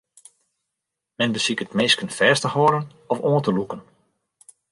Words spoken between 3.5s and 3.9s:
lûken.